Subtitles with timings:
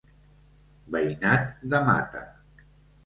[0.95, 1.45] Veïnat
[1.75, 2.25] de Mata.